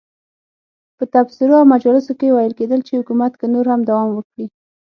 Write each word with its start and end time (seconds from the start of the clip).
په 0.97 1.03
تبصرو 1.13 1.53
او 1.59 1.65
مجالسو 1.73 2.11
کې 2.19 2.27
ویل 2.35 2.53
کېږي 2.59 2.77
چې 2.87 2.99
حکومت 2.99 3.31
که 3.39 3.45
نور 3.53 3.65
هم 3.71 3.81
دوام 3.89 4.07
وکړي. 4.13 4.45